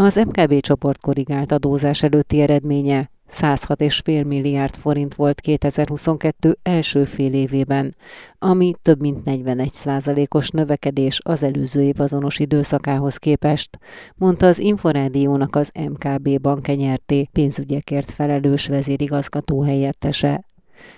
[0.00, 7.94] Az MKB csoport korrigált adózás előtti eredménye 106,5 milliárd forint volt 2022 első fél évében,
[8.38, 13.78] ami több mint 41 százalékos növekedés az előző év azonos időszakához képest,
[14.14, 20.44] mondta az Inforádiónak az MKB bankenyerté pénzügyekért felelős vezérigazgató helyettese.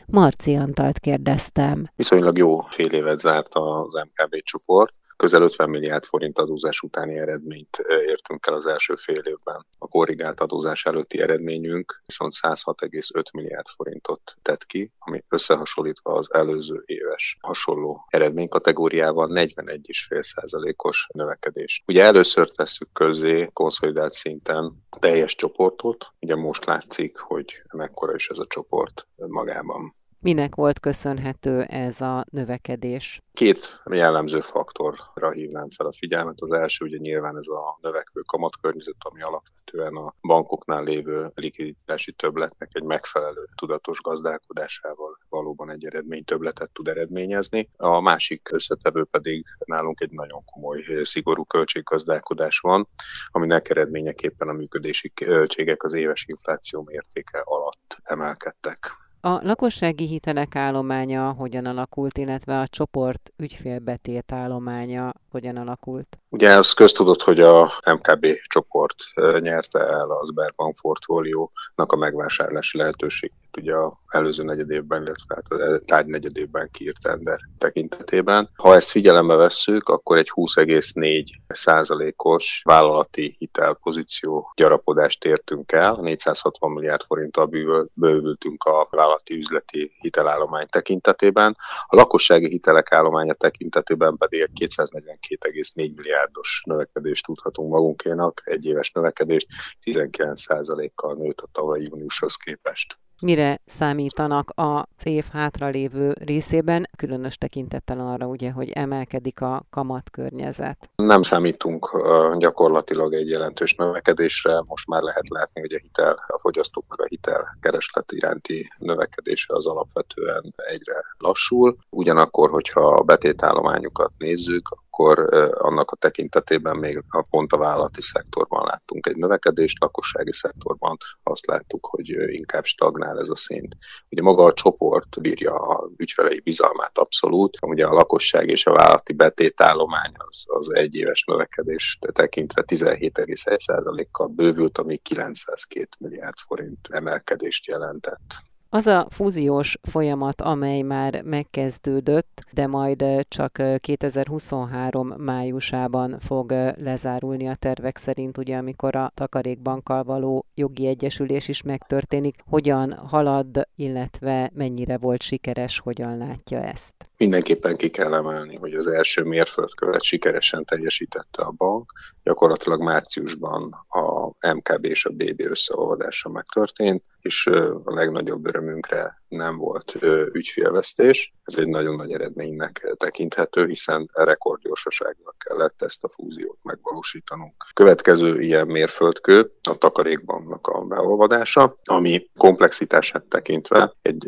[0.06, 1.90] Marci Antalt kérdeztem.
[1.96, 7.76] Viszonylag jó fél évet zárt az MKB csoport, közel 50 milliárd forint adózás utáni eredményt
[8.06, 9.66] értünk el az első fél évben.
[9.78, 16.82] A korrigált adózás előtti eredményünk viszont 106,5 milliárd forintot tett ki, ami összehasonlítva az előző
[16.86, 21.82] éves hasonló eredménykategóriával 41,5%-os növekedés.
[21.86, 28.38] Ugye először tesszük közé konszolidált szinten teljes csoportot, ugye most látszik, hogy mekkora is ez
[28.38, 29.98] a csoport magában.
[30.22, 33.22] Minek volt köszönhető ez a növekedés?
[33.32, 36.40] Két jellemző faktorra hívnám fel a figyelmet.
[36.40, 42.68] Az első ugye nyilván ez a növekvő kamatkörnyezet, ami alapvetően a bankoknál lévő likviditási többletnek
[42.72, 47.68] egy megfelelő tudatos gazdálkodásával valóban egy eredmény többletet tud eredményezni.
[47.76, 52.88] A másik összetevő pedig nálunk egy nagyon komoly, szigorú költséggazdálkodás van,
[53.26, 59.08] aminek eredményeképpen a működési költségek az éves infláció mértéke alatt emelkedtek.
[59.22, 66.18] A lakossági hitelek állománya hogyan alakult, illetve a csoport ügyfélbetét állománya hogyan alakult?
[66.28, 68.94] Ugye az köztudott, hogy a MKB csoport
[69.40, 75.78] nyerte el az Sberbank portfóliónak a megvásárlási lehetőségét ugye a előző negyedévben, illetve hát a
[75.78, 78.50] tárgy negyedévben kiírt tender tekintetében.
[78.56, 85.98] Ha ezt figyelembe vesszük, akkor egy 20,4 százalékos vállalati hitelpozíció gyarapodást értünk el.
[86.00, 87.50] 460 milliárd forinttal
[87.94, 91.56] bővültünk a vállalati üzleti hitelállomány tekintetében.
[91.86, 99.46] A lakossági hitelek állománya tekintetében pedig egy 242,4 milliárdos növekedést tudhatunk magunkénak, egy éves növekedést,
[99.80, 108.00] 19 százalékkal nőtt a tavalyi júniushoz képest mire számítanak az év hátralévő részében, különös tekintettel
[108.00, 110.90] arra ugye, hogy emelkedik a kamatkörnyezet.
[110.96, 111.90] Nem számítunk
[112.38, 117.56] gyakorlatilag egy jelentős növekedésre, most már lehet látni, hogy a hitel, a fogyasztóknak a hitel
[117.60, 121.76] kereslet iránti növekedése az alapvetően egyre lassul.
[121.90, 124.68] Ugyanakkor, hogyha a betétállományokat nézzük,
[125.00, 130.96] akkor annak a tekintetében még a pont a vállalati szektorban láttunk egy növekedést, lakossági szektorban
[131.22, 133.76] azt láttuk, hogy inkább stagnál ez a szint.
[134.08, 139.12] Ugye maga a csoport bírja a ügyfelei bizalmát abszolút, ugye a lakosság és a vállalati
[139.12, 148.48] betétállomány az, az egyéves növekedést tekintve 17,1%-kal bővült, ami 902 milliárd forint emelkedést jelentett.
[148.72, 157.54] Az a fúziós folyamat, amely már megkezdődött, de majd csak 2023 májusában fog lezárulni a
[157.54, 162.36] tervek szerint, ugye amikor a takarékbankkal való jogi egyesülés is megtörténik.
[162.48, 167.09] Hogyan halad, illetve mennyire volt sikeres, hogyan látja ezt?
[167.20, 171.92] Mindenképpen ki kell emelni, hogy az első mérföldkövet sikeresen teljesítette a bank.
[172.22, 177.46] Gyakorlatilag márciusban a MKB és a BB összeolvadása megtörtént, és
[177.84, 179.94] a legnagyobb örömünkre nem volt
[180.32, 181.32] ügyfélvesztés.
[181.44, 187.66] Ez egy nagyon nagy eredménynek tekinthető, hiszen rekordgyorsasággal kellett ezt a fúziót megvalósítanunk.
[187.74, 194.26] Következő ilyen mérföldkő a takarékbanknak a beolvadása, ami komplexitását tekintve egy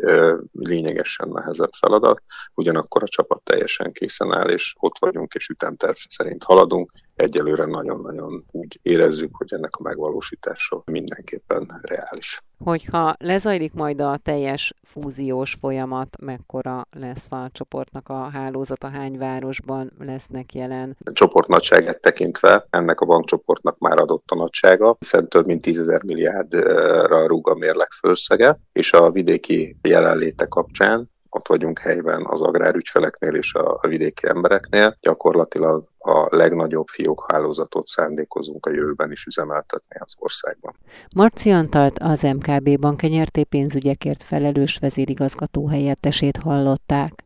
[0.51, 6.43] lényegesen nehezebb feladat, ugyanakkor a csapat teljesen készen áll, és ott vagyunk, és ütemterv szerint
[6.43, 12.43] haladunk, egyelőre nagyon-nagyon úgy érezzük, hogy ennek a megvalósítása mindenképpen reális.
[12.63, 19.91] Hogyha lezajlik majd a teljes fúziós folyamat, mekkora lesz a csoportnak a hálózata, hány városban
[19.99, 20.97] lesznek jelen?
[21.03, 25.99] A csoport nagyságát tekintve ennek a bankcsoportnak már adott a nagysága, hiszen több mint 10
[26.05, 33.35] milliárdra rúg a mérleg főszege, és a vidéki jelenléte kapcsán ott vagyunk helyben az agrárügyfeleknél
[33.35, 34.97] és a vidéki embereknél.
[35.01, 40.75] Gyakorlatilag a legnagyobb fiókhálózatot szándékozunk a jövőben is üzemeltetni az országban.
[41.15, 47.23] Marci Antalt, az MKB bankenyerté pénzügyekért felelős vezérigazgató helyettesét hallották.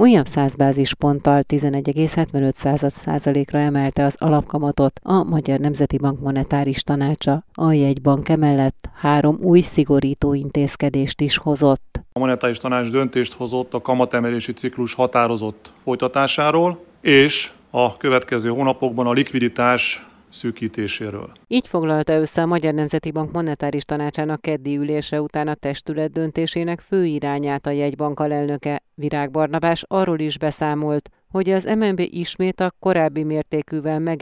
[0.00, 7.44] Újabb 100 bázisponttal 11,75 százalékra emelte az alapkamatot a Magyar Nemzeti Bank monetáris tanácsa.
[7.52, 12.00] A jegybank emellett három új szigorító intézkedést is hozott.
[12.12, 19.12] A monetáris tanács döntést hozott a kamatemelési ciklus határozott folytatásáról, és a következő hónapokban a
[19.12, 21.32] likviditás szűkítéséről.
[21.46, 26.80] Így foglalta össze a Magyar Nemzeti Bank monetáris tanácsának keddi ülése után a testület döntésének
[26.80, 32.72] fő irányát a jegybank alelnöke Virág Barnabás arról is beszámolt, hogy az MNB ismét a
[32.78, 34.16] korábbi mértékűvel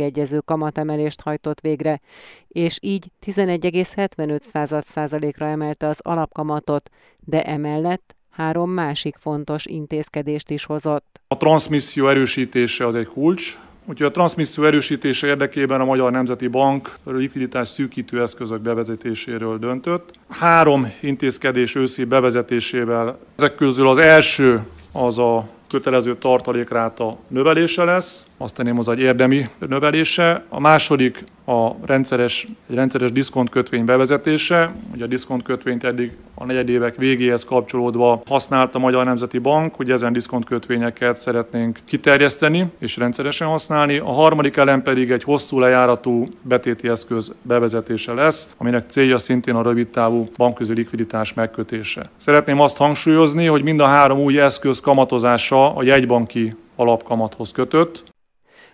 [0.45, 2.01] kamatemelést hajtott végre,
[2.49, 11.21] és így 11,75%-ra emelte az alapkamatot, de emellett három másik fontos intézkedést is hozott.
[11.29, 16.95] A transmisszió erősítése az egy kulcs, Úgyhogy a transmisszió erősítése érdekében a Magyar Nemzeti Bank
[17.05, 20.11] likviditás szűkítő eszközök bevezetéséről döntött.
[20.29, 24.61] Három intézkedés őszi bevezetésével, ezek közül az első
[24.93, 30.45] az a kötelező tartalékráta növelése lesz, azt tenném az egy érdemi növelése.
[30.49, 34.75] A második a rendszeres, egy rendszeres diszkontkötvény bevezetése.
[34.95, 40.13] Ugye a diszkontkötvényt eddig a negyedévek végéhez kapcsolódva használta a Magyar Nemzeti Bank, hogy ezen
[40.13, 43.99] diszkontkötvényeket szeretnénk kiterjeszteni és rendszeresen használni.
[43.99, 49.63] A harmadik elem pedig egy hosszú lejáratú betéti eszköz bevezetése lesz, aminek célja szintén a
[49.63, 52.11] rövidtávú bankközi likviditás megkötése.
[52.17, 58.05] Szeretném azt hangsúlyozni, hogy mind a három új eszköz kamatozása a jegybanki alapkamathoz kötött,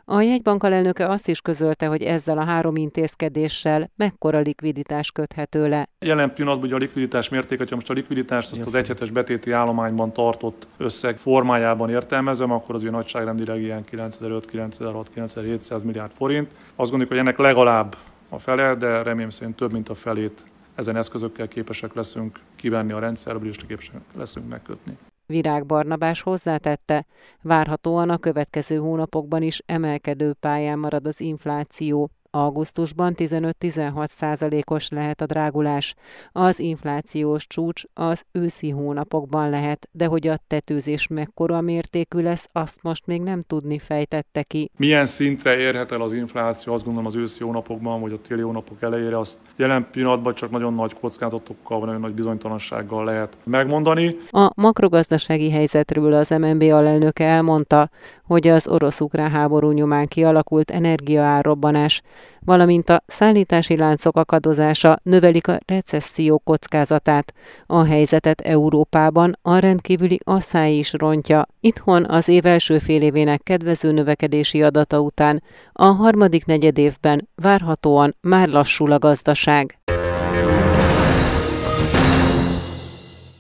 [0.05, 5.89] a jegybank alelnöke azt is közölte, hogy ezzel a három intézkedéssel mekkora likviditás köthető le.
[5.99, 10.13] Jelen pillanatban ugye a likviditás mértéke, ha most a likviditást azt az egyhetes betéti állományban
[10.13, 16.49] tartott összeg formájában értelmezem, akkor az ő nagyságrendileg ilyen 9500, 9600, 9700 milliárd forint.
[16.77, 17.97] Azt gondoljuk, hogy ennek legalább
[18.29, 20.45] a fele, de remélem szerint több, mint a felét
[20.75, 24.99] ezen eszközökkel képesek leszünk kivenni a rendszerből, és képesek leszünk megkötni.
[25.27, 27.07] Virág Barnabás hozzátette,
[27.43, 32.11] várhatóan a következő hónapokban is emelkedő pályán marad az infláció.
[32.35, 35.95] Augusztusban 15-16 százalékos lehet a drágulás.
[36.33, 42.83] Az inflációs csúcs az őszi hónapokban lehet, de hogy a tetőzés mekkora mértékű lesz, azt
[42.83, 44.71] most még nem tudni fejtette ki.
[44.77, 48.83] Milyen szintre érhet el az infláció, azt gondolom az őszi hónapokban, vagy a téli hónapok
[48.83, 54.17] elejére, azt jelen pillanatban csak nagyon nagy kockázatokkal, vagy nagyon nagy bizonytalansággal lehet megmondani.
[54.31, 57.91] A makrogazdasági helyzetről az MNB alelnöke elmondta,
[58.27, 62.03] hogy az orosz-ukrán háború nyomán kialakult energiaárrobbanás,
[62.41, 67.33] valamint a szállítási láncok akadozása növelik a recesszió kockázatát.
[67.67, 71.47] A helyzetet Európában a rendkívüli asszály is rontja.
[71.61, 75.43] Itthon az év első fél évének kedvező növekedési adata után
[75.73, 79.79] a harmadik negyedévben várhatóan már lassul a gazdaság.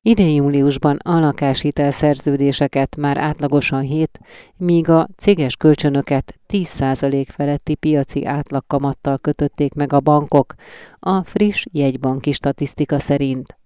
[0.04, 4.20] Idén júliusban a lakáshitel szerződéseket már átlagosan 7,
[4.56, 10.54] míg a céges kölcsönöket 10% feletti piaci átlagkamattal kötötték meg a bankok,
[10.98, 13.56] a friss jegybanki statisztika szerint.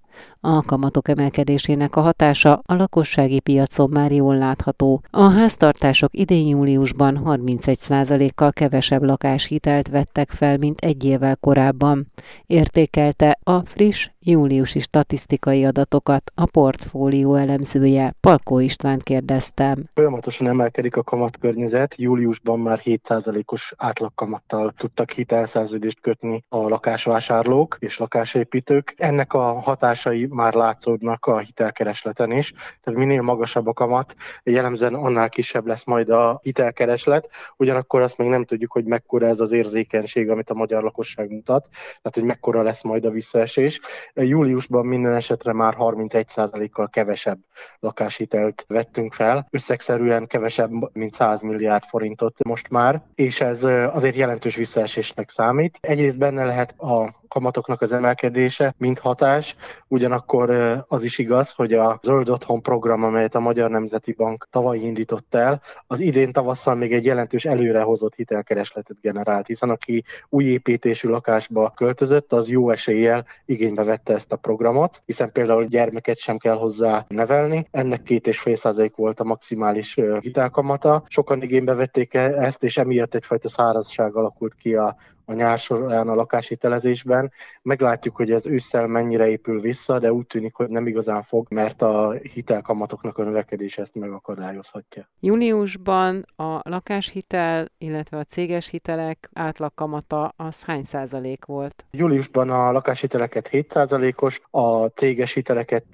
[0.41, 5.03] A kamatok emelkedésének a hatása a lakossági piacon már jól látható.
[5.11, 12.07] A háztartások idén júliusban 31%-kal kevesebb lakáshitelt vettek fel, mint egy évvel korábban.
[12.47, 18.15] Értékelte a friss júliusi statisztikai adatokat a portfólió elemzője.
[18.21, 19.85] Palkó István kérdeztem.
[19.95, 21.95] Folyamatosan emelkedik a kamatkörnyezet.
[21.97, 28.95] Júliusban már 7%-os átlagkamattal tudtak hitelszerződést kötni a lakásvásárlók és lakásépítők.
[28.97, 32.53] Ennek a hatásai már látszódnak a hitelkeresleten is.
[32.53, 37.29] Tehát minél magasabb a kamat, jellemzően annál kisebb lesz majd a hitelkereslet.
[37.57, 41.69] Ugyanakkor azt még nem tudjuk, hogy mekkora ez az érzékenység, amit a magyar lakosság mutat,
[41.73, 43.81] tehát hogy mekkora lesz majd a visszaesés.
[44.15, 47.39] Júliusban minden esetre már 31%-kal kevesebb
[47.79, 54.57] lakáshitelt vettünk fel, összegszerűen kevesebb, mint 100 milliárd forintot most már, és ez azért jelentős
[54.57, 55.79] visszaesésnek számít.
[55.81, 59.57] Egyrészt benne lehet a kamatoknak az emelkedése, mint hatás.
[59.89, 60.51] Ugyanakkor
[60.89, 65.35] az is igaz, hogy a Zöld Otthon program, amelyet a Magyar Nemzeti Bank tavaly indított
[65.35, 71.73] el, az idén tavasszal még egy jelentős előrehozott hitelkeresletet generált, hiszen aki új építésű lakásba
[71.77, 77.05] költözött, az jó eséllyel igénybe vette ezt a programot, hiszen például gyermeket sem kell hozzá
[77.09, 77.67] nevelni.
[77.71, 81.03] Ennek két és fél százalék volt a maximális hitelkamata.
[81.09, 84.97] Sokan igénybe vették e-, ezt, és emiatt egyfajta szárazság alakult ki a
[85.29, 87.33] a nyár során a lakáshitelezésben.
[87.63, 91.83] Meglátjuk, hogy ez ősszel mennyire épül vissza, de úgy tűnik, hogy nem igazán fog, mert
[91.83, 95.09] a hitelkamatoknak a növekedés ezt megakadályozhatja.
[95.21, 101.85] Júniusban a lakáshitel, illetve a céges hitelek átlagkamata az hány százalék volt?
[101.91, 105.85] Júliusban a lakáshiteleket 7 százalékos, a céges hiteleket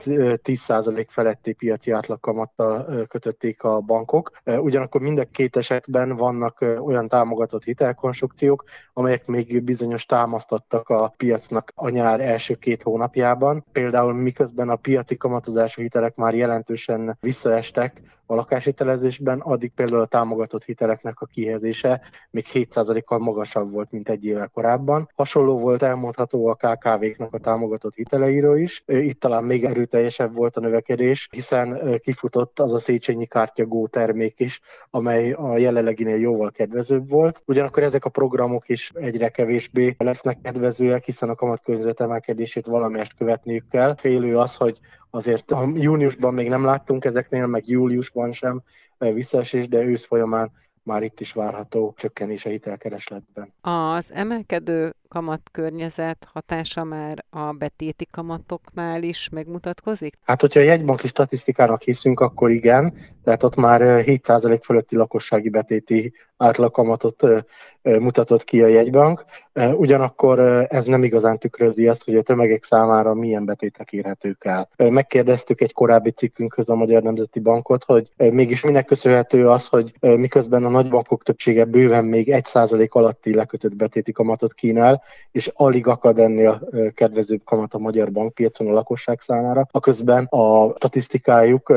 [0.42, 4.30] 10 százalék feletti piaci átlagkamattal kötötték a bankok.
[4.44, 11.72] Ugyanakkor mind a két esetben vannak olyan támogatott hitelkonstrukciók, amelyek még bizonyos támasztottak a piacnak
[11.74, 13.64] a nyár első két hónapjában.
[13.72, 20.64] Például miközben a piaci kamatozású hitelek már jelentősen visszaestek, a lakáshitelezésben, addig például a támogatott
[20.64, 22.00] hiteleknek a kihezése
[22.30, 25.10] még 7%-kal magasabb volt, mint egy évvel korábban.
[25.14, 28.82] Hasonló volt elmondható a KKV-knak a támogatott hiteleiről is.
[28.86, 34.40] Itt talán még erőteljesebb volt a növekedés, hiszen kifutott az a Széchenyi kártya Go termék
[34.40, 34.60] is,
[34.90, 37.42] amely a jelenleginél jóval kedvezőbb volt.
[37.46, 43.68] Ugyanakkor ezek a programok is egyre kevésbé lesznek kedvezőek, hiszen a kamatkörnyezet emelkedését valamelyest követniük
[43.68, 43.94] kell.
[43.96, 44.78] Félő az, hogy
[45.14, 48.62] azért a júniusban még nem láttunk ezeknél, meg júliusban sem
[48.98, 53.52] visszaesés, de ősz folyamán már itt is várható csökkenés a hitelkeresletben.
[53.60, 60.14] Az emelkedő kamatkörnyezet hatása már a betéti kamatoknál is megmutatkozik?
[60.24, 66.12] Hát, hogyha a jegybanki statisztikának hiszünk, akkor igen, tehát ott már 7% fölötti lakossági betéti
[66.36, 67.22] átlagkamatot
[67.82, 69.24] mutatott ki a jegybank.
[69.54, 74.68] Ugyanakkor ez nem igazán tükrözi azt, hogy a tömegek számára milyen betétek érhetők el.
[74.76, 80.64] Megkérdeztük egy korábbi cikkünkhöz a Magyar Nemzeti Bankot, hogy mégis minek köszönhető az, hogy miközben
[80.64, 86.68] a nagybankok többsége bőven még 1% alatti lekötött betéti kamatot kínál, és alig akad ennél
[86.94, 89.66] kedvezőbb kamat a magyar bankpiacon a lakosság számára.
[89.70, 91.72] A közben a statisztikájuk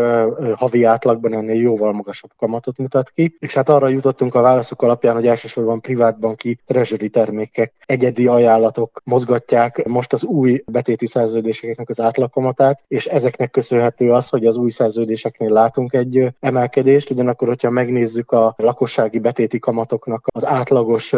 [0.56, 5.16] havi átlagban ennél jóval magasabb kamatot mutat ki, és hát arra jutottunk a válaszok alapján,
[5.16, 12.84] hogy elsősorban privátbanki treasury termékek, egyedi ajánlatok mozgatják most az új betéti szerződéseknek az átlagkamatát,
[12.88, 18.54] és ezeknek köszönhető az, hogy az új szerződéseknél látunk egy emelkedést, ugyanakkor, hogyha megnézzük a
[18.86, 21.13] lakossági betéti kamatoknak az átlagos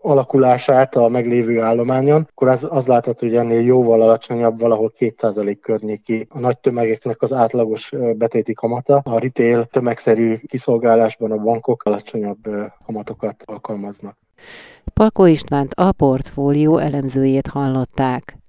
[0.00, 6.26] alakulását a meglévő állományon, akkor az, az látható, hogy ennél jóval alacsonyabb, valahol 2% környéki
[6.30, 9.00] a nagy tömegeknek az átlagos betéti kamata.
[9.04, 12.40] A retail tömegszerű kiszolgálásban a bankok alacsonyabb
[12.84, 14.16] kamatokat alkalmaznak.
[14.94, 18.41] Palko Istvánt a portfólió elemzőjét hallották.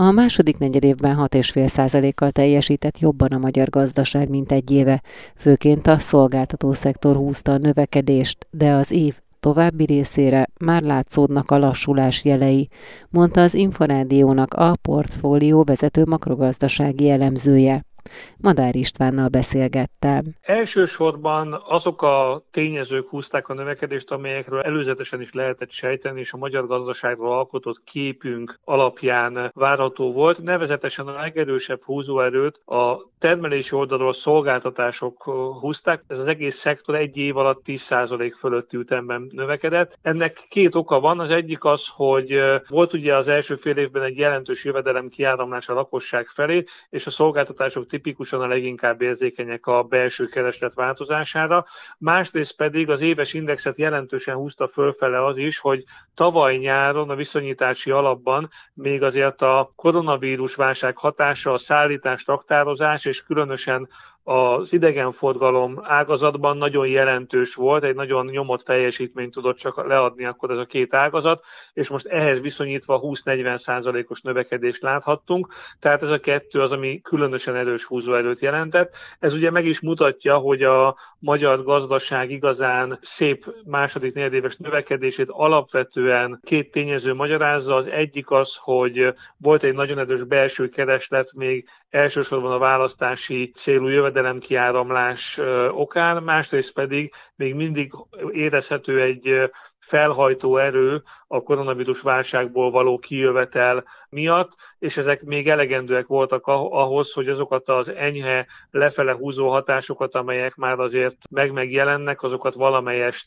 [0.00, 5.02] A második negyedévben 6,5%-kal teljesített jobban a magyar gazdaság, mint egy éve.
[5.36, 11.58] Főként a szolgáltató szektor húzta a növekedést, de az év további részére már látszódnak a
[11.58, 12.68] lassulás jelei,
[13.10, 17.87] mondta az Inforádiónak a portfólió vezető makrogazdasági elemzője.
[18.36, 20.24] Madár Istvánnal beszélgettem.
[20.42, 26.66] Elsősorban azok a tényezők húzták a növekedést, amelyekről előzetesen is lehetett sejteni, és a magyar
[26.66, 30.42] gazdaságról alkotott képünk alapján várható volt.
[30.42, 35.22] Nevezetesen a legerősebb húzóerőt a termelési oldalról szolgáltatások
[35.60, 36.02] húzták.
[36.06, 39.98] Ez az egész szektor egy év alatt 10% fölötti ütemben növekedett.
[40.02, 41.20] Ennek két oka van.
[41.20, 45.74] Az egyik az, hogy volt ugye az első fél évben egy jelentős jövedelem kiáramlás a
[45.74, 51.66] lakosság felé, és a szolgáltatások tipikusan a leginkább érzékenyek a belső kereslet változására.
[51.98, 57.90] Másrészt pedig az éves indexet jelentősen húzta fölfele az is, hogy tavaly nyáron a viszonyítási
[57.90, 63.88] alapban még azért a koronavírus válság hatása, a szállítás, traktározás és különösen
[64.28, 70.56] az idegenforgalom ágazatban nagyon jelentős volt, egy nagyon nyomott teljesítményt tudott csak leadni akkor ez
[70.58, 76.60] a két ágazat, és most ehhez viszonyítva 20-40 százalékos növekedést láthattunk, tehát ez a kettő
[76.60, 78.96] az, ami különösen erős húzóerőt jelentett.
[79.18, 86.40] Ez ugye meg is mutatja, hogy a magyar gazdaság igazán szép második negyedéves növekedését alapvetően
[86.44, 87.74] két tényező magyarázza.
[87.74, 93.86] Az egyik az, hogy volt egy nagyon erős belső kereslet még elsősorban a választási célú
[93.86, 95.38] jövedelem jövedelemkiáramlás
[95.70, 97.92] okán, másrészt pedig még mindig
[98.32, 99.50] érezhető egy
[99.88, 107.28] felhajtó erő a koronavírus válságból való kijövetel miatt, és ezek még elegendőek voltak ahhoz, hogy
[107.28, 113.26] azokat az enyhe lefele húzó hatásokat, amelyek már azért meg megjelennek, azokat valamelyest,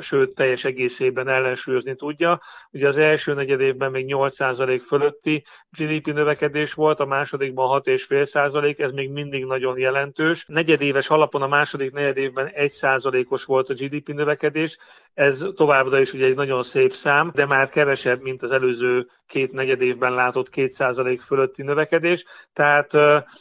[0.00, 2.40] sőt teljes egészében ellensúlyozni tudja.
[2.70, 5.44] Ugye az első negyed évben még 8% fölötti
[5.78, 10.44] GDP növekedés volt, a másodikban 6,5%, ez még mindig nagyon jelentős.
[10.48, 14.78] Negyedéves alapon a második negyed évben 1%-os volt a GDP növekedés,
[15.14, 19.52] ez továbbra is ugye egy nagyon szép szám, de már kevesebb, mint az előző két
[19.52, 22.24] negyed évben látott 2% fölötti növekedés.
[22.52, 22.92] Tehát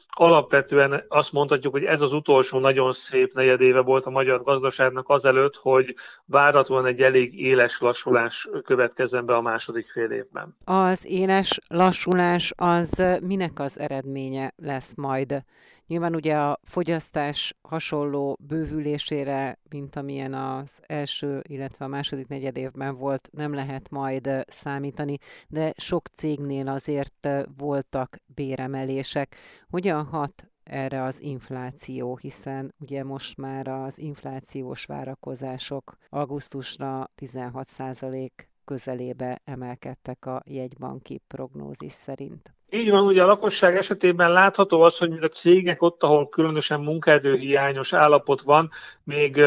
[0.09, 5.55] alapvetően azt mondhatjuk, hogy ez az utolsó nagyon szép negyedéve volt a magyar gazdaságnak azelőtt,
[5.55, 10.57] hogy várhatóan egy elég éles lassulás következzen be a második fél évben.
[10.63, 15.43] Az éles lassulás az minek az eredménye lesz majd?
[15.91, 22.95] Nyilván ugye a fogyasztás hasonló bővülésére, mint amilyen az első, illetve a második negyed évben
[22.95, 25.17] volt, nem lehet majd számítani,
[25.47, 29.35] de sok cégnél azért voltak béremelések.
[29.69, 38.29] Hogyan hat erre az infláció, hiszen ugye most már az inflációs várakozások augusztusra 16%
[38.65, 42.53] közelébe emelkedtek a jegybanki prognózis szerint.
[42.73, 47.93] Így van, ugye a lakosság esetében látható az, hogy a cégek ott, ahol különösen munkaerőhiányos
[47.93, 48.69] állapot van,
[49.03, 49.45] még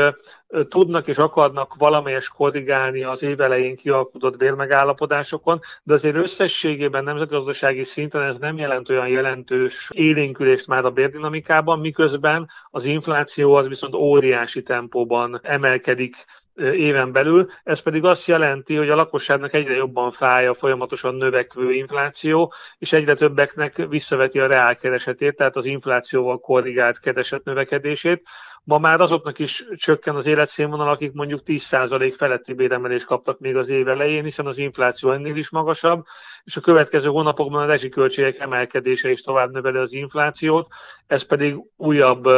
[0.69, 8.39] tudnak és akarnak valamelyes korrigálni az évelején kialkotott bérmegállapodásokon, de azért összességében nemzetgazdasági szinten ez
[8.39, 15.41] nem jelent olyan jelentős élénkülést már a bérdinamikában, miközben az infláció az viszont óriási tempóban
[15.43, 16.25] emelkedik
[16.57, 17.47] éven belül.
[17.63, 22.93] Ez pedig azt jelenti, hogy a lakosságnak egyre jobban fáj a folyamatosan növekvő infláció, és
[22.93, 28.23] egyre többeknek visszaveti a reálkeresetét, tehát az inflációval korrigált kereset növekedését.
[28.67, 33.69] Ma már azoknak is csökken az életszínvonal, akik mondjuk 10% feletti béremelést kaptak még az
[33.69, 36.05] év elején, hiszen az infláció ennél is magasabb,
[36.45, 40.67] és a következő hónapokban a rezsiköltségek emelkedése is tovább növeli az inflációt,
[41.07, 42.29] ez pedig újabb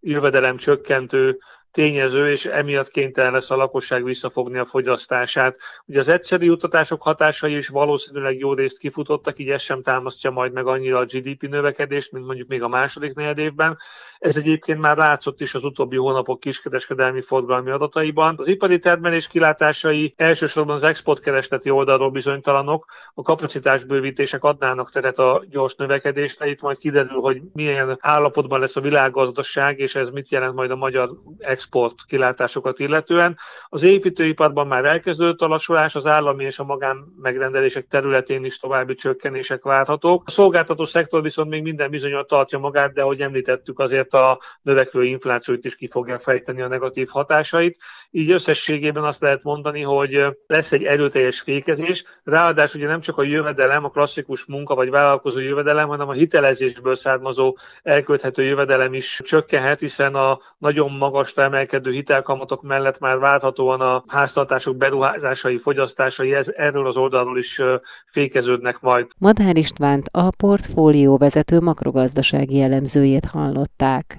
[0.00, 1.38] jövedelem csökkentő
[1.76, 5.58] tényező, és emiatt kénytelen lesz a lakosság visszafogni a fogyasztását.
[5.86, 10.52] Ugye az egyszerű jutatások hatásai is valószínűleg jó részt kifutottak, így ez sem támasztja majd
[10.52, 13.78] meg annyira a GDP növekedést, mint mondjuk még a második negyed évben.
[14.18, 18.34] Ez egyébként már látszott is az utóbbi hónapok kiskereskedelmi forgalmi adataiban.
[18.38, 25.74] Az ipari termelés kilátásai elsősorban az exportkeresleti oldalról bizonytalanok, a kapacitásbővítések adnának teret a gyors
[25.74, 30.70] növekedésre, itt majd kiderül, hogy milyen állapotban lesz a világgazdaság, és ez mit jelent majd
[30.70, 33.38] a magyar export export kilátásokat illetően.
[33.68, 38.94] Az építőiparban már elkezdődött a lassulás, az állami és a magán megrendelések területén is további
[38.94, 40.22] csökkenések várhatók.
[40.26, 45.04] A szolgáltató szektor viszont még minden bizonyal tartja magát, de ahogy említettük, azért a növekvő
[45.04, 47.78] inflációt is ki fogják fejteni a negatív hatásait.
[48.10, 53.22] Így összességében azt lehet mondani, hogy lesz egy erőteljes fékezés, ráadásul ugye nem csak a
[53.22, 59.80] jövedelem, a klasszikus munka vagy vállalkozó jövedelem, hanem a hitelezésből származó elkölthető jövedelem is csökkenhet,
[59.80, 66.86] hiszen a nagyon magas emelkedő hitelkamatok mellett már várhatóan a háztartások beruházásai, fogyasztásai ez, erről
[66.86, 67.60] az oldalról is
[68.06, 69.06] fékeződnek majd.
[69.18, 74.18] Madár Istvánt a portfólió vezető makrogazdasági elemzőjét hallották.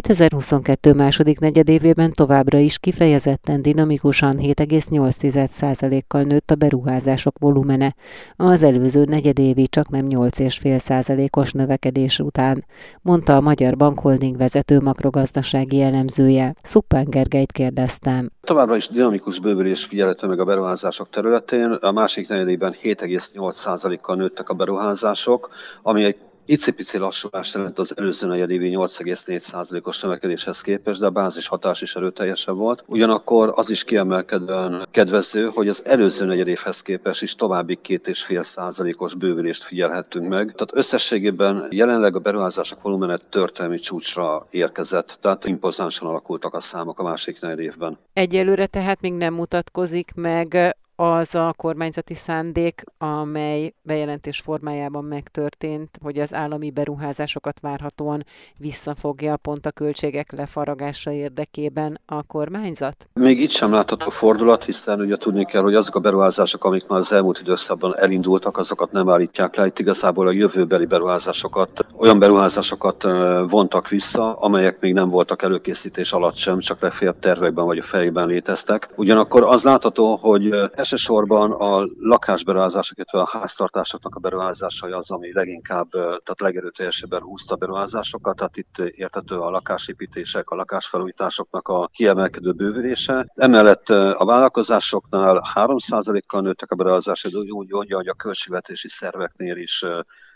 [0.00, 7.94] 2022 második negyedévében továbbra is kifejezetten dinamikusan 7,8%-kal nőtt a beruházások volumene,
[8.36, 12.64] az előző negyedévi csak nem 8,5%-os növekedés után,
[13.02, 16.54] mondta a Magyar Bankholding vezető makrogazdasági elemzője.
[16.62, 18.30] Szuppán Gergelyt kérdeztem.
[18.40, 21.70] Továbbra is dinamikus bővülés figyelhető meg a beruházások területén.
[21.70, 25.48] A másik negyedében 7,8%-kal nőttek a beruházások,
[25.82, 31.82] ami egy icipici lassulás jelent az előző negyedévi 8,4%-os növekedéshez képest, de a bázis hatás
[31.82, 32.84] is erőteljesebb volt.
[32.86, 40.28] Ugyanakkor az is kiemelkedően kedvező, hogy az előző negyedévhez képest is további 2,5%-os bővülést figyelhettünk
[40.28, 40.44] meg.
[40.44, 47.02] Tehát összességében jelenleg a beruházások volumenet történelmi csúcsra érkezett, tehát impozánsan alakultak a számok a
[47.02, 47.98] másik negyedévben.
[48.12, 56.18] Egyelőre tehát még nem mutatkozik meg az a kormányzati szándék, amely bejelentés formájában megtörtént, hogy
[56.18, 58.24] az állami beruházásokat várhatóan
[58.58, 63.08] visszafogja pont a költségek lefaragása érdekében a kormányzat?
[63.12, 66.98] Még itt sem látható fordulat, hiszen ugye tudni kell, hogy azok a beruházások, amik már
[66.98, 69.66] az elmúlt időszakban elindultak, azokat nem állítják le.
[69.66, 73.02] Itt igazából a jövőbeli beruházásokat, olyan beruházásokat
[73.48, 78.26] vontak vissza, amelyek még nem voltak előkészítés alatt sem, csak legfeljebb tervekben vagy a fejében
[78.26, 78.88] léteztek.
[78.96, 85.90] Ugyanakkor az látható, hogy Elsősorban a lakásberuházások, illetve a háztartásoknak a beruházásai az, ami leginkább,
[85.90, 93.26] tehát legerőteljesebben húzta beruházásokat, tehát itt értető a lakásépítések, a lakásfelújításoknak a kiemelkedő bővülése.
[93.34, 99.84] Emellett a vállalkozásoknál 3%-kal nőttek a beruházások, úgy mondja, hogy a költségvetési szerveknél is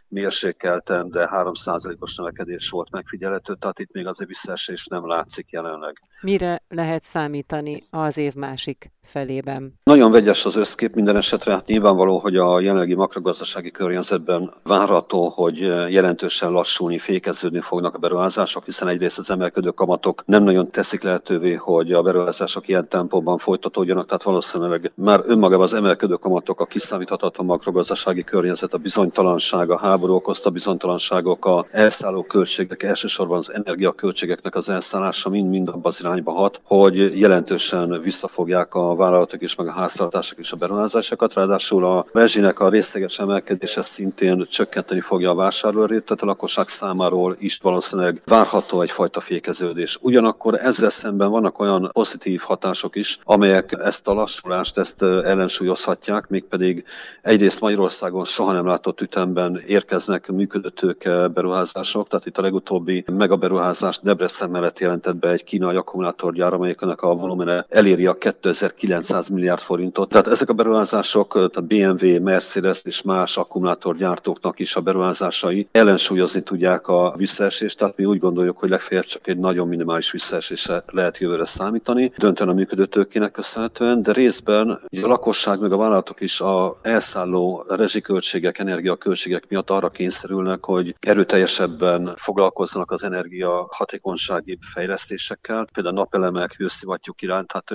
[0.09, 6.03] mérsékelten, de 3%-os növekedés volt megfigyelhető, tehát itt még azért visszaesés nem látszik jelenleg.
[6.21, 9.79] Mire lehet számítani az év másik felében?
[9.83, 15.59] Nagyon vegyes az összkép minden esetre, hát nyilvánvaló, hogy a jelenlegi makrogazdasági környezetben várható, hogy
[15.91, 21.55] jelentősen lassulni, fékeződni fognak a beruházások, hiszen egyrészt az emelkedő kamatok nem nagyon teszik lehetővé,
[21.55, 27.47] hogy a beruházások ilyen tempóban folytatódjanak, tehát valószínűleg már önmagában az emelkedő kamatok, a kiszámíthatatlan
[27.47, 34.69] makrogazdasági környezet, a bizonytalanság, a háború okozta bizonytalanságok, a elszálló költségek, elsősorban az energiaköltségeknek az
[34.69, 40.39] elszállása mind-mind abban az irányba hat, hogy jelentősen visszafogják a vállalatok is, meg a háztartások
[40.39, 41.35] is a beruházásokat.
[41.35, 47.37] Ráadásul a rezsinek a részleges emelkedése szintén csökkenteni fogja a vásárlóerőt, tehát a lakosság számáról
[47.39, 49.99] is valószínűleg várható egyfajta fékeződés.
[50.01, 56.85] Ugyanakkor ezzel szemben vannak olyan pozitív hatások is, amelyek ezt a lassulást, ezt ellensúlyozhatják, mégpedig
[57.23, 64.51] egyrészt Magyarországon soha nem látott ütemben érkeznek működőtőke beruházások, tehát itt a legutóbbi megaberuházás Debrecen
[64.51, 70.09] mellett jelentett be egy kínai akkumulátorgyár, amelyeknek a volumene eléri a 2900 milliárd forintot.
[70.09, 76.89] Tehát ezek a beruházások, tehát BMW, Mercedes és más akkumulátorgyártóknak is a beruházásai ellensúlyozni tudják
[76.89, 81.45] a visszaesést, tehát mi úgy gondoljuk, hogy legfeljebb csak egy nagyon minimális visszaesésre lehet jövőre
[81.45, 84.71] számítani, döntően a működő tőkének köszönhetően, de részben
[85.03, 92.15] a lakosság meg a vállalatok is a elszálló rezsiköltségek, energiaköltségek miatt arra kényszerülnek, hogy erőteljesebben
[92.17, 97.71] foglalkozzanak az energia hatékonysági fejlesztésekkel, például napelemek, hőszivattyúk iránt, hát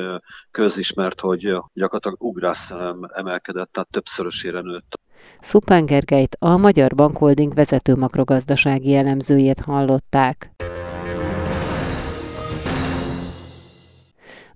[0.52, 1.42] közismert, hogy
[1.74, 5.00] gyakorlatilag ugrásszerem emelkedett, tehát többszörösére nőtt.
[5.39, 10.52] Szupán Gergelyt, a Magyar Bankholding vezető makrogazdasági elemzőjét hallották.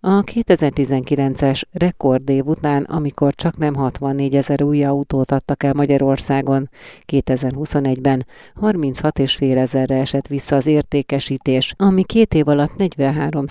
[0.10, 6.70] A 2019-es rekordév után, amikor csak nem 64 ezer új autót adtak el Magyarországon,
[7.06, 8.26] 2021-ben
[8.62, 13.46] 36,5 ezerre esett vissza az értékesítés, ami két év alatt 43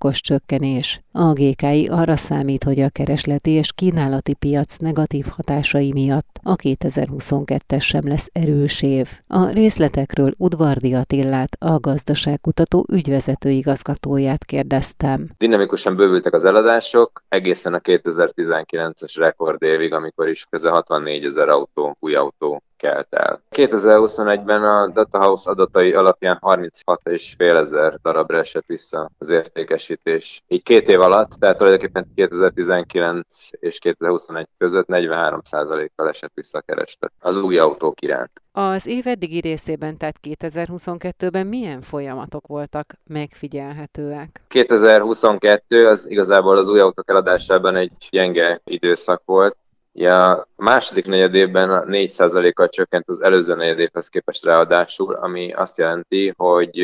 [0.00, 1.02] os csökkenés.
[1.14, 7.80] A GKI arra számít, hogy a keresleti és kínálati piac negatív hatásai miatt a 2022-es
[7.80, 9.08] sem lesz erős év.
[9.26, 15.28] A részletekről Udvardi Attillát, a gazdaságkutató ügyvezető igazgatóját kérdeztem.
[15.38, 22.14] Dinamikusan bővültek az eladások, egészen a 2019-es rekordévig, amikor is közel 64 ezer autó, új
[22.14, 23.42] autó kelt el.
[23.50, 30.42] 2021-ben a Data House adatai alapján 36,5 ezer darabra esett vissza az értékesítés.
[30.48, 37.12] Így két év alatt, tehát tulajdonképpen 2019 és 2021 között 43%-kal esett vissza a kereslet
[37.20, 38.42] az új autók iránt.
[38.52, 44.42] Az év eddigi részében, tehát 2022-ben milyen folyamatok voltak megfigyelhetőek?
[44.48, 49.56] 2022 az igazából az új autók eladásában egy gyenge időszak volt.
[49.94, 56.76] Ja, a második negyedében 4%-kal csökkent az előző negyedévhez képest ráadásul, ami azt jelenti, hogy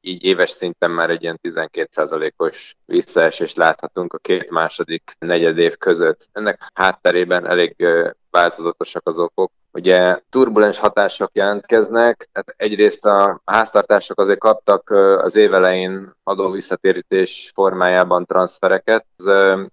[0.00, 6.28] így éves szinten már egy ilyen 12%-os visszaesést láthatunk a két második negyedév között.
[6.32, 7.86] Ennek hátterében elég
[8.30, 9.50] változatosak az okok.
[9.72, 14.90] Ugye turbulens hatások jelentkeznek, tehát egyrészt a háztartások azért kaptak
[15.22, 19.24] az évelején adóvisszatérítés formájában transfereket, ez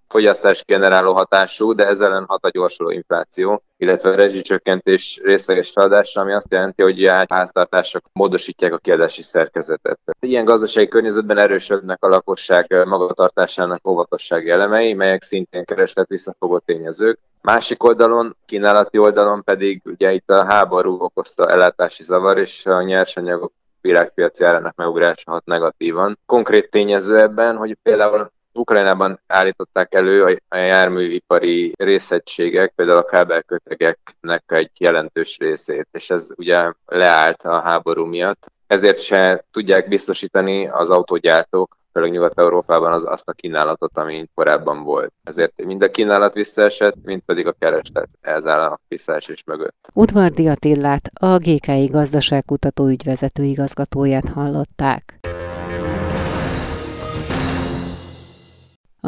[0.08, 6.20] fogyasztás generáló hatású, de ezzel ellen hat a gyorsuló infláció, illetve a rezsicsökkentés részleges feladása,
[6.20, 9.98] ami azt jelenti, hogy a háztartások módosítják a kiadási szerkezetet.
[10.20, 17.18] Ilyen gazdasági környezetben erősödnek a lakosság magatartásának óvatossági elemei, melyek szintén kereslet visszafogó tényezők.
[17.46, 23.52] Másik oldalon, kínálati oldalon pedig ugye itt a háború okozta ellátási zavar, és a nyersanyagok
[23.80, 26.18] világpiaci árának megugrása hat negatívan.
[26.26, 34.70] Konkrét tényező ebben, hogy például Ukrajnában állították elő a járműipari részegységek, például a kábelkötegeknek egy
[34.78, 38.46] jelentős részét, és ez ugye leállt a háború miatt.
[38.66, 45.12] Ezért se tudják biztosítani az autógyártók főleg Nyugat-Európában az, azt a kínálatot, ami korábban volt.
[45.24, 49.88] Ezért mind a kínálat visszaesett, mind pedig a kereslet ez áll a visszaesés mögött.
[49.92, 55.18] Udvardi Attillát, a GKI gazdaságkutató ügyvezető igazgatóját hallották.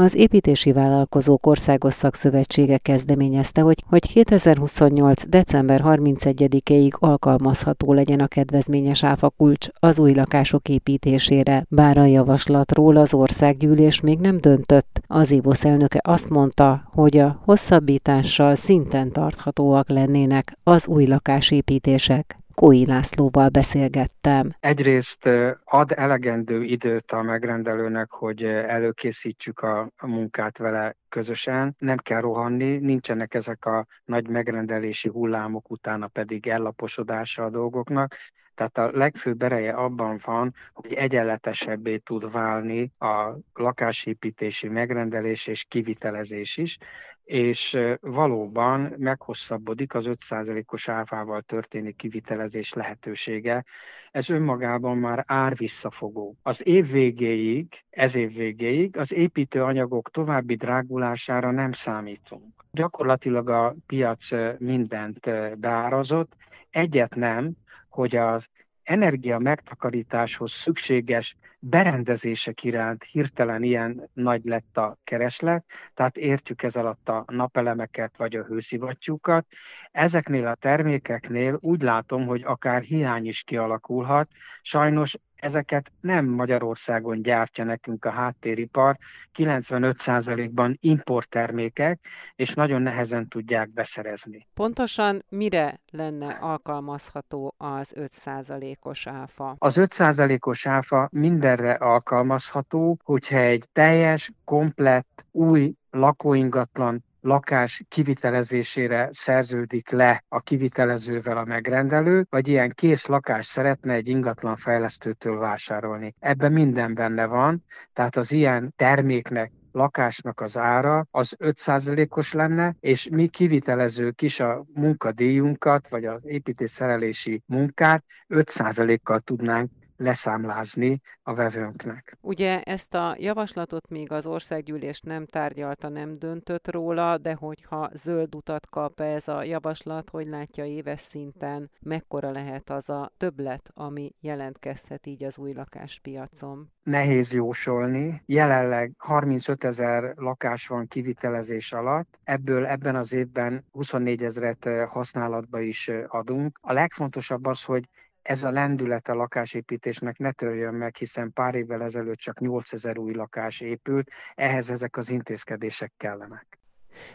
[0.00, 5.28] Az építési vállalkozók országos szakszövetsége kezdeményezte, hogy, hogy 2028.
[5.28, 11.64] december 31-ig alkalmazható legyen a kedvezményes áfakulcs az új lakások építésére.
[11.68, 17.40] Bár a javaslatról az országgyűlés még nem döntött, az IVOSZ elnöke azt mondta, hogy a
[17.44, 22.38] hosszabbítással szinten tarthatóak lennének az új lakásépítések.
[22.58, 24.50] Kói Lászlóval beszélgettem.
[24.60, 25.28] Egyrészt
[25.64, 33.34] ad elegendő időt a megrendelőnek, hogy előkészítsük a munkát vele közösen, nem kell rohanni, nincsenek
[33.34, 38.14] ezek a nagy megrendelési hullámok, utána pedig ellaposodása a dolgoknak,
[38.58, 46.56] tehát a legfőbb ereje abban van, hogy egyenletesebbé tud válni a lakásépítési megrendelés és kivitelezés
[46.56, 46.78] is,
[47.24, 53.64] és valóban meghosszabbodik az 5%-os áfával történő kivitelezés lehetősége.
[54.10, 56.36] Ez önmagában már ár visszafogó.
[56.42, 62.64] Az év végéig, ez év végéig az építőanyagok további drágulására nem számítunk.
[62.70, 66.32] Gyakorlatilag a piac mindent beárazott,
[66.70, 67.56] egyet nem,
[67.98, 68.46] hogy az
[68.82, 77.08] energia megtakarításhoz szükséges berendezések iránt hirtelen ilyen nagy lett a kereslet, tehát értjük ez alatt
[77.08, 79.46] a napelemeket vagy a hőszivattyúkat.
[79.90, 84.30] Ezeknél a termékeknél úgy látom, hogy akár hiány is kialakulhat.
[84.62, 88.96] Sajnos ezeket nem Magyarországon gyártja nekünk a háttéripar,
[89.36, 92.00] 95%-ban importtermékek,
[92.36, 94.46] és nagyon nehezen tudják beszerezni.
[94.54, 99.54] Pontosan mire lenne alkalmazható az 5%-os áfa?
[99.58, 110.24] Az 5%-os áfa mindenre alkalmazható, hogyha egy teljes, komplett, új lakóingatlan lakás kivitelezésére szerződik le
[110.28, 116.14] a kivitelezővel a megrendelő, vagy ilyen kész lakás szeretne egy ingatlan fejlesztőtől vásárolni.
[116.18, 123.08] Ebben minden benne van, tehát az ilyen terméknek lakásnak az ára az 5%-os lenne, és
[123.08, 132.16] mi kivitelezők is a munkadíjunkat, vagy az építésszerelési munkát 5%-kal tudnánk leszámlázni a vevőnknek.
[132.20, 138.34] Ugye ezt a javaslatot még az országgyűlés nem tárgyalta, nem döntött róla, de hogyha zöld
[138.34, 144.14] utat kap ez a javaslat, hogy látja éves szinten, mekkora lehet az a többlet, ami
[144.20, 146.72] jelentkezhet így az új lakáspiacon?
[146.82, 148.22] Nehéz jósolni.
[148.26, 155.90] Jelenleg 35 ezer lakás van kivitelezés alatt, ebből ebben az évben 24 ezeret használatba is
[156.06, 156.58] adunk.
[156.62, 157.88] A legfontosabb az, hogy
[158.28, 163.14] ez a lendület a lakásépítésnek ne törjön meg, hiszen pár évvel ezelőtt csak 8000 új
[163.14, 166.58] lakás épült, ehhez ezek az intézkedések kellenek.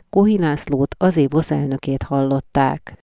[0.09, 2.97] Kohi Lászlót, az évosz elnökét hallották.